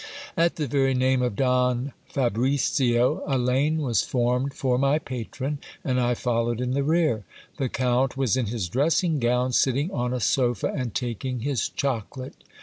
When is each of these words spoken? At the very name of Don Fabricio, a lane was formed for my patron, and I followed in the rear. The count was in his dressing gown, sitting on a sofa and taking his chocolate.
At 0.35 0.55
the 0.55 0.65
very 0.65 0.95
name 0.95 1.21
of 1.21 1.35
Don 1.35 1.93
Fabricio, 2.11 3.21
a 3.27 3.37
lane 3.37 3.83
was 3.83 4.01
formed 4.01 4.55
for 4.55 4.79
my 4.79 4.97
patron, 4.97 5.59
and 5.83 6.01
I 6.01 6.15
followed 6.15 6.59
in 6.59 6.71
the 6.73 6.81
rear. 6.81 7.23
The 7.57 7.69
count 7.69 8.17
was 8.17 8.35
in 8.35 8.47
his 8.47 8.67
dressing 8.67 9.19
gown, 9.19 9.53
sitting 9.53 9.91
on 9.91 10.11
a 10.11 10.19
sofa 10.19 10.73
and 10.75 10.95
taking 10.95 11.41
his 11.41 11.69
chocolate. 11.69 12.33